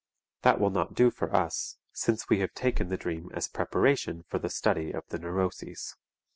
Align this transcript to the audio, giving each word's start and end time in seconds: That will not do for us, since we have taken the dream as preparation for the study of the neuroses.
That 0.41 0.59
will 0.59 0.71
not 0.71 0.95
do 0.95 1.11
for 1.11 1.31
us, 1.31 1.77
since 1.93 2.27
we 2.27 2.39
have 2.39 2.53
taken 2.55 2.89
the 2.89 2.97
dream 2.97 3.29
as 3.35 3.47
preparation 3.47 4.23
for 4.23 4.39
the 4.39 4.49
study 4.49 4.91
of 4.91 5.05
the 5.09 5.19
neuroses. 5.19 5.95